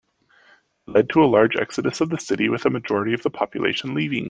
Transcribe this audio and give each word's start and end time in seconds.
It 0.87 0.91
led 0.91 1.09
to 1.11 1.23
a 1.23 1.29
large 1.29 1.55
exodus 1.55 2.01
of 2.01 2.09
the 2.09 2.17
city, 2.17 2.49
with 2.49 2.65
a 2.65 2.71
majority 2.71 3.13
of 3.13 3.21
the 3.21 3.29
population 3.29 3.93
leaving. 3.93 4.19